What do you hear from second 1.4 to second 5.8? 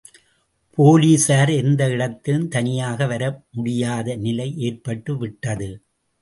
எந்த இடத்திலும் தனியாக வர முடியாத நிலை ஏற்பட்டு விட்டது.